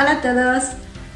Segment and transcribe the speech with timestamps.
[0.00, 0.64] Hola a todos.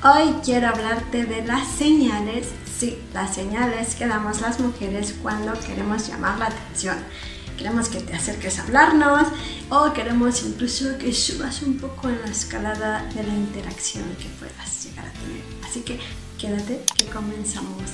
[0.02, 2.48] Hoy quiero hablarte de las señales,
[2.78, 6.98] sí, las señales que damos las mujeres cuando queremos llamar la atención.
[7.56, 9.28] Queremos que te acerques a hablarnos
[9.70, 14.84] o queremos incluso que subas un poco en la escalada de la interacción que puedas
[14.84, 15.42] llegar a tener.
[15.66, 15.98] Así que
[16.38, 17.90] quédate que comenzamos.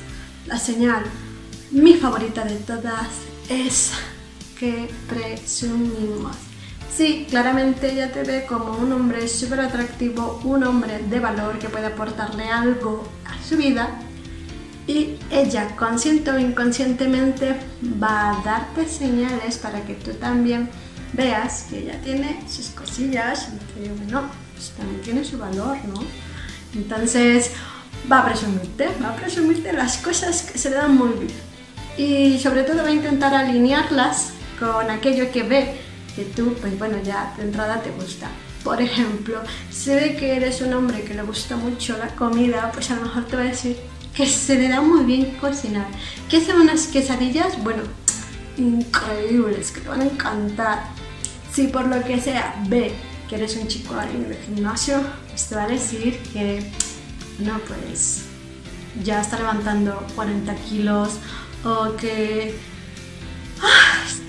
[0.47, 1.05] La señal,
[1.71, 3.07] mi favorita de todas,
[3.49, 3.93] es
[4.59, 6.50] que presumimos.
[6.95, 11.69] Sí, claramente ella te ve como un hombre súper atractivo, un hombre de valor que
[11.69, 13.89] puede aportarle algo a su vida
[14.87, 17.55] y ella, consciente o inconscientemente,
[18.03, 20.69] va a darte señales para que tú también
[21.13, 24.23] veas que ella tiene sus cosillas y que, bueno,
[24.55, 26.03] pues también tiene su valor, ¿no?
[26.75, 27.53] Entonces,
[28.11, 31.33] va a presumirte, va a presumirte las cosas que se le dan muy bien.
[31.97, 36.99] Y sobre todo va a intentar alinearlas con aquello que ve que tú, pues bueno,
[37.03, 38.29] ya de entrada te gusta.
[38.65, 42.91] Por ejemplo, si ve que eres un hombre que le gusta mucho la comida, pues
[42.91, 43.77] a lo mejor te va a decir
[44.15, 45.87] que se le da muy bien cocinar.
[46.29, 47.83] Que hacen unas quesadillas, bueno,
[48.59, 50.85] increíbles, que te van a encantar.
[51.53, 52.93] Si por lo que sea ve
[53.29, 56.71] que eres un chico en el gimnasio, pues te va a decir que,
[57.39, 58.25] no, pues
[59.05, 61.11] ya está levantando 40 kilos
[61.65, 62.55] o que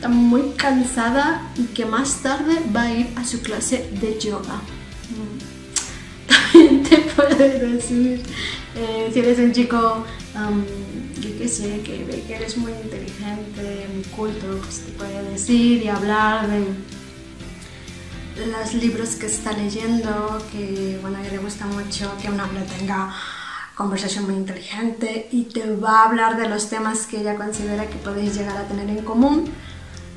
[0.01, 4.55] está muy cansada y que más tarde va a ir a su clase de yoga.
[5.11, 5.37] Mm.
[6.51, 8.23] También te puede decir,
[8.75, 10.03] eh, si eres un chico,
[11.19, 15.83] yo qué sé, que ve que eres muy inteligente, muy culto, pues te puede decir
[15.83, 16.65] y hablar de
[18.47, 23.13] los libros que está leyendo, que bueno, ella le gusta mucho que un hombre tenga
[23.75, 27.97] conversación muy inteligente y te va a hablar de los temas que ella considera que
[27.97, 29.51] podéis llegar a tener en común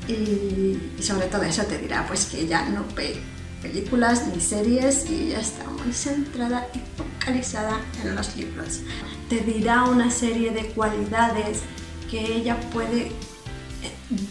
[0.07, 3.19] y, sobre todo eso te dirá pues que ella no ve
[3.61, 8.81] películas ni series y ella está muy centrada y focalizada en los libros.
[9.29, 11.61] Te dirá una serie de cualidades
[12.09, 13.11] que ella puede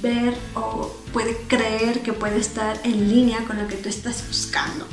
[0.01, 4.87] ver o puede creer que puede estar en línea con lo que tú estás buscando.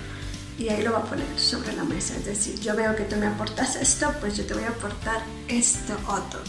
[0.57, 2.15] Y ahí lo va a poner sobre la mesa.
[2.15, 5.21] Es decir, yo veo que tú me aportas esto, pues yo te voy a aportar
[5.47, 6.39] esto otro.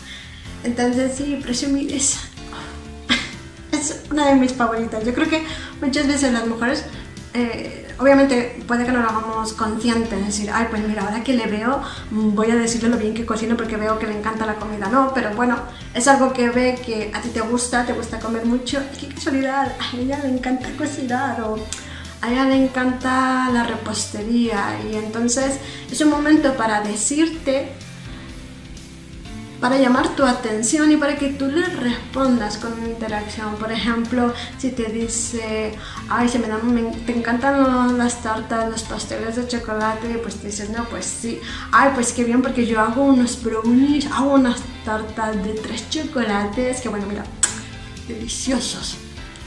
[0.65, 2.19] Entonces, sí, presumir es,
[3.83, 5.05] es una de mis favoritas.
[5.05, 5.45] Yo creo que
[5.81, 6.85] muchas veces las mujeres,
[7.35, 11.35] eh, obviamente puede que no lo hagamos conscientes, es decir, ay, pues mira, ahora que
[11.35, 14.55] le veo, voy a decirle lo bien que cocino porque veo que le encanta la
[14.55, 14.89] comida.
[14.89, 15.57] No, pero bueno,
[15.95, 18.81] es algo que ve que a ti te gusta, te gusta comer mucho.
[18.95, 21.57] Y qué casualidad, a ella le encanta cocinar o
[22.23, 25.59] a ella le encanta la repostería y entonces
[25.91, 27.73] es un momento para decirte,
[29.63, 33.55] para llamar tu atención y para que tú le respondas con una interacción.
[33.55, 35.79] Por ejemplo, si te dice,
[36.11, 40.49] ay, se me dan, me, te encantan las tartas, los pasteles de chocolate, pues te
[40.49, 41.41] dices, no, pues sí,
[41.71, 46.81] ay, pues qué bien porque yo hago unos brownies, hago unas tartas de tres chocolates,
[46.81, 47.23] que bueno, mira,
[48.09, 48.97] deliciosos.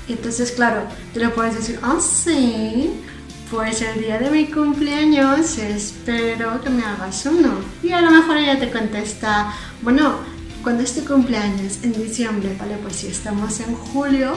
[0.08, 0.84] Y entonces, claro,
[1.14, 3.02] tú le puedes decir, ah, sí,
[3.50, 7.59] pues el día de mi cumpleaños espero que me hagas uno.
[7.83, 10.19] Y a lo mejor ella te contesta, bueno,
[10.66, 11.79] cuando es tu cumpleaños?
[11.83, 14.33] En diciembre, vale, pues si estamos en julio,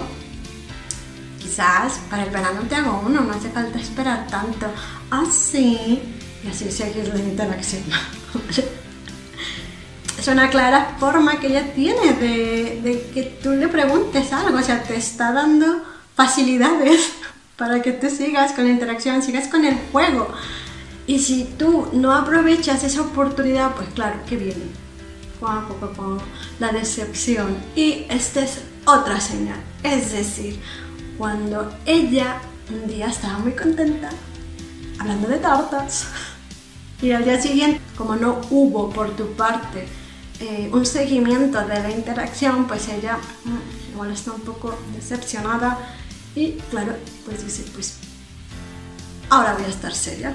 [1.40, 4.66] quizás para el verano te hago uno, no hace falta esperar tanto.
[5.10, 6.02] Ah, sí,
[6.44, 7.82] y así seguir la interacción.
[10.18, 14.62] es una clara forma que ella tiene de, de, que tú le preguntes algo, o
[14.62, 15.82] sea, te está dando
[16.14, 17.12] facilidades
[17.58, 20.28] para que tú sigas con la interacción, sigas con el juego.
[21.06, 24.78] Y si tú no aprovechas esa oportunidad, pues claro, que viene
[26.60, 27.56] la decepción.
[27.74, 30.60] Y esta es otra señal, es decir,
[31.18, 32.40] cuando ella
[32.70, 34.10] un día estaba muy contenta,
[34.98, 36.06] hablando de tartas,
[37.00, 39.86] y al día siguiente, como no hubo por tu parte
[40.40, 45.78] eh, un seguimiento de la interacción, pues ella mm, igual está un poco decepcionada
[46.34, 46.94] y claro,
[47.24, 47.98] pues dice, pues
[49.30, 50.34] ahora voy a estar seria.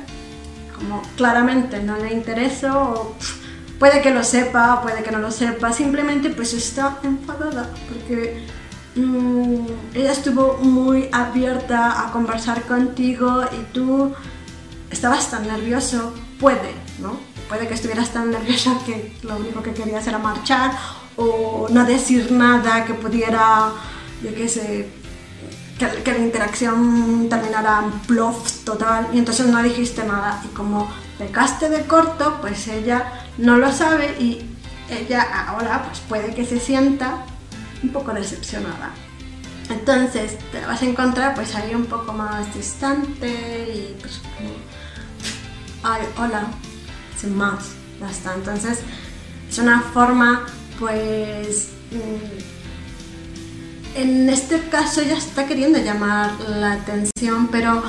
[0.75, 3.15] Como claramente no le intereso, o
[3.79, 8.45] puede que lo sepa, puede que no lo sepa, simplemente pues está enfadada porque
[8.95, 14.13] mm, ella estuvo muy abierta a conversar contigo y tú
[14.89, 17.17] estabas tan nervioso, puede, ¿no?
[17.47, 20.71] Puede que estuvieras tan nerviosa que lo único que querías era marchar
[21.15, 23.73] o no decir nada que pudiera,
[24.23, 24.89] yo qué sé,
[25.77, 31.69] que, la interacción terminara en bluff total y entonces no dijiste nada y como pecaste
[31.69, 34.45] de corto, pues ella no lo sabe y
[34.89, 37.25] ella ahora pues puede que se sienta
[37.81, 38.91] un poco decepcionada.
[39.69, 44.49] Entonces te vas a encontrar pues ahí un poco más distante y pues como,
[45.83, 46.47] ay, hola,
[47.17, 48.35] sin más, ya está.
[48.35, 48.79] Entonces
[49.49, 50.45] es una forma
[50.79, 51.69] pues
[53.95, 57.81] en este caso ella está queriendo llamar la atención, pero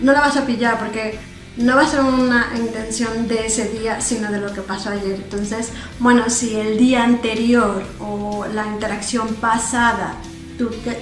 [0.00, 1.18] no la vas a pillar porque
[1.56, 5.14] no va a ser una intención de ese día, sino de lo que pasó ayer.
[5.14, 10.14] Entonces, bueno, si el día anterior o la interacción pasada,
[10.58, 10.98] tú que,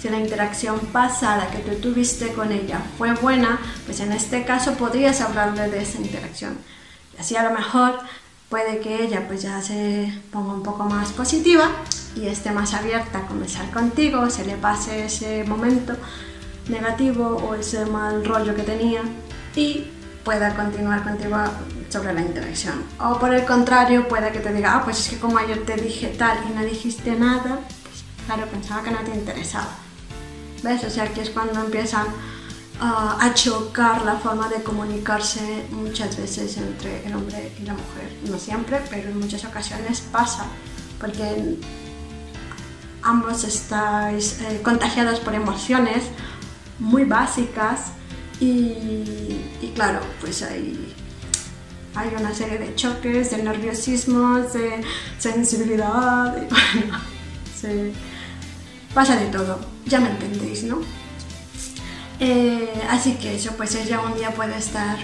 [0.00, 4.74] si la interacción pasada que tú tuviste con ella fue buena, pues en este caso
[4.74, 6.58] podrías hablarle de esa interacción.
[7.16, 8.00] Y así a lo mejor
[8.48, 11.70] puede que ella pues ya se ponga un poco más positiva
[12.16, 15.94] y esté más abierta a conversar contigo, se le pase ese momento
[16.68, 19.02] negativo o ese mal rollo que tenía
[19.54, 19.86] y
[20.24, 21.36] pueda continuar contigo
[21.88, 22.84] sobre la interacción.
[23.00, 25.76] O por el contrario, puede que te diga, ah, pues es que como ayer te
[25.76, 29.68] dije tal y no dijiste nada, pues claro, pensaba que no te interesaba.
[30.62, 30.84] ¿Ves?
[30.84, 32.06] O sea, aquí es cuando empiezan
[32.80, 38.16] uh, a chocar la forma de comunicarse muchas veces entre el hombre y la mujer.
[38.30, 40.44] No siempre, pero en muchas ocasiones pasa,
[41.00, 41.58] porque
[43.02, 46.04] ambos estáis eh, contagiados por emociones
[46.78, 47.92] muy básicas
[48.40, 50.94] y, claro, pues hay,
[51.94, 54.82] hay una serie de choques, de nerviosismos, de
[55.18, 56.48] sensibilidad, y
[57.62, 57.92] bueno,
[58.92, 60.80] pasa de todo, ya me entendéis, ¿no?
[62.18, 64.98] Eh, así que eso, pues ella un día puede estar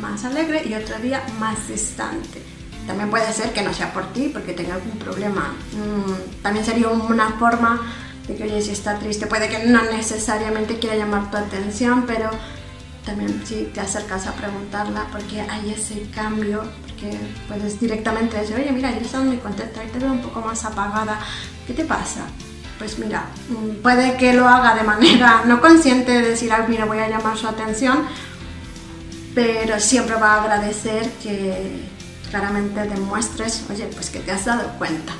[0.00, 2.42] más alegre y otro día más distante.
[2.86, 5.54] También puede ser que no sea por ti, porque tenga algún problema.
[5.72, 7.80] Mm, también sería una forma
[8.28, 12.30] de que, oye, si está triste, puede que no necesariamente quiera llamar tu atención, pero
[13.04, 18.72] también si te acercas a preguntarla, porque hay ese cambio, porque puedes directamente decir, oye,
[18.72, 21.20] mira, yo estaba muy contenta y te veo un poco más apagada,
[21.66, 22.22] ¿qué te pasa?
[22.78, 26.86] Pues mira, mm, puede que lo haga de manera no consciente de decir, ah, mira,
[26.86, 28.04] voy a llamar su atención,
[29.34, 31.93] pero siempre va a agradecer que
[32.34, 35.12] claramente demuestres, oye, pues que te has dado cuenta.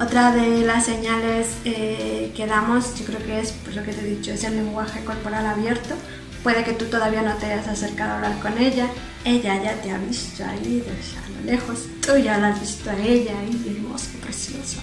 [0.00, 4.00] Otra de las señales eh, que damos, yo creo que es pues, lo que te
[4.00, 5.94] he dicho, es el lenguaje corporal abierto.
[6.42, 8.88] Puede que tú todavía no te hayas acercado a hablar con ella,
[9.24, 12.98] ella ya te ha visto ahí a lo lejos, tú ya la has visto a
[12.98, 14.80] ella ahí, hermosa, preciosa.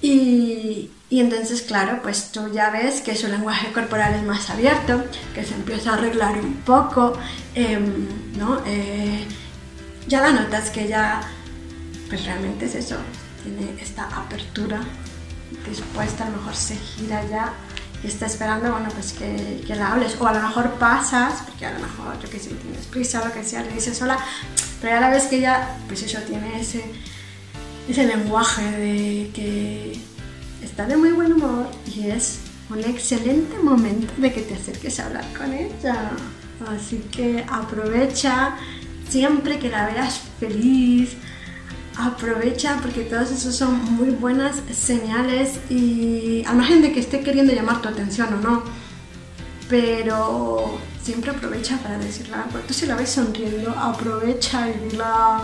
[0.00, 5.02] Y, y, entonces, claro, pues tú ya ves que su lenguaje corporal es más abierto,
[5.34, 7.14] que se empieza a arreglar un poco,
[7.56, 8.06] em,
[8.36, 8.62] ¿no?
[8.64, 9.26] Eh,
[10.06, 11.20] ya la notas que ella,
[12.08, 12.96] pues realmente es eso,
[13.42, 14.80] tiene esta apertura
[15.68, 17.52] dispuesta, a lo mejor se gira ya
[18.02, 20.16] y está esperando, bueno, pues que, que, la hables.
[20.20, 23.26] O a lo mejor pasas, porque a lo mejor, yo que sé, tienes prisa o
[23.26, 24.18] lo que sea, le dices hola,
[24.80, 26.84] pero a la vez que ella, pues eso, tiene ese,
[27.88, 30.00] ese lenguaje de que
[30.62, 35.06] está de muy buen humor y es un excelente momento de que te acerques a
[35.06, 36.10] hablar con ella.
[36.68, 38.56] Así que aprovecha
[39.12, 41.10] siempre que la veas feliz,
[41.98, 47.52] aprovecha porque todos esos son muy buenas señales y al margen de que esté queriendo
[47.52, 48.62] llamar tu atención o no,
[49.68, 52.58] pero siempre aprovecha para decirle algo.
[52.66, 55.42] Tú si la ves sonriendo, aprovecha y dila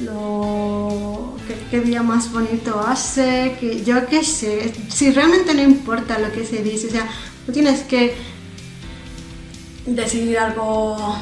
[0.00, 1.36] lo
[1.70, 6.46] qué, día más bonito hace, que yo qué sé, si realmente no importa lo que
[6.46, 7.06] se dice, o sea,
[7.44, 8.14] tú tienes que
[9.84, 11.18] decidir algo,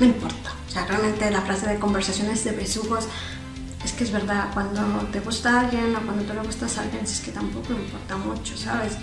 [0.00, 0.51] no importa.
[0.72, 3.04] O sea, realmente la frase de conversaciones de besugos
[3.84, 7.04] es que es verdad, cuando te gusta alguien o cuando tú le gustas a alguien,
[7.04, 8.94] es que tampoco importa mucho, ¿sabes?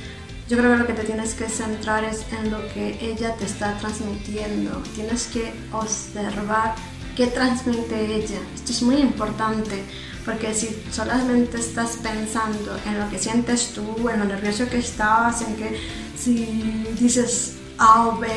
[0.49, 3.45] Yo creo que lo que te tienes que centrar es en lo que ella te
[3.45, 4.81] está transmitiendo.
[4.95, 6.73] Tienes que observar
[7.15, 8.39] qué transmite ella.
[8.55, 9.83] Esto es muy importante
[10.25, 15.43] porque si solamente estás pensando en lo que sientes tú, en lo nervioso que estás,
[15.43, 15.79] en que
[16.17, 18.27] si dices A o B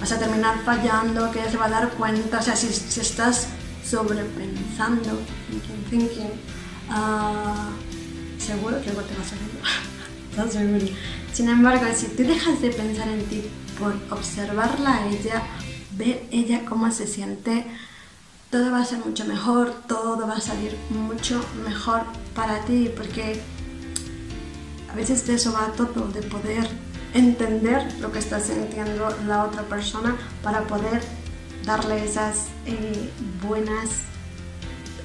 [0.00, 3.00] vas a terminar fallando, que ella se va a dar cuenta, o sea, si, si
[3.00, 3.48] estás
[3.84, 5.20] sobrepensando,
[5.50, 6.32] thinking, thinking,
[6.88, 7.70] uh,
[8.40, 9.50] seguro que algo te va a salir.
[10.30, 10.86] ¿estás seguro?
[11.32, 13.42] Sin embargo, si tú dejas de pensar en ti
[13.78, 15.42] por observarla a ella,
[15.96, 17.66] ver ella cómo se siente,
[18.50, 22.02] todo va a ser mucho mejor, todo va a salir mucho mejor
[22.34, 23.40] para ti, porque
[24.90, 26.68] a veces de eso va todo, de poder
[27.14, 31.02] entender lo que está sintiendo la otra persona para poder
[31.64, 33.10] darle esas eh,
[33.46, 33.90] buenas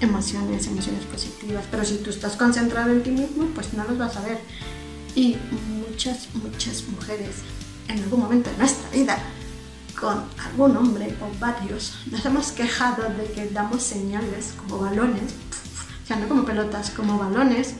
[0.01, 1.65] emociones, emociones positivas.
[1.69, 4.39] Pero si tú estás concentrado en ti mismo, pues no los vas a ver.
[5.15, 5.37] Y
[5.69, 7.37] muchas, muchas mujeres
[7.87, 9.17] en algún momento de nuestra vida
[9.99, 15.33] con algún hombre o varios nos hemos quejado de que damos señales como balones,
[16.03, 17.75] o sea, no como pelotas, como balones,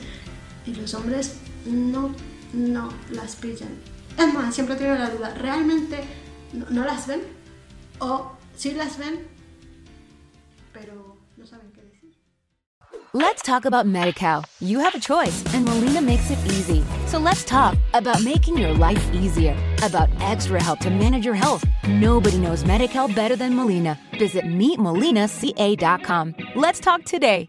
[0.64, 1.34] y los hombres
[1.64, 2.14] no,
[2.52, 3.70] no las pillan.
[4.18, 6.04] Es más, siempre tengo la duda, ¿realmente
[6.52, 7.22] no, las ven?
[7.98, 9.26] ¿O sí las ven,
[10.72, 12.14] pero no saben qué decir?
[13.12, 14.44] Let's talk about MediCal.
[14.60, 16.84] You have a choice, and Molina makes it easy.
[17.06, 21.64] So let's talk about making your life easier, about extra help to manage your health.
[21.88, 23.98] Nobody knows MediCal better than Molina.
[24.18, 26.34] Visit meetmolinaca.com.
[26.56, 27.48] Let's talk today.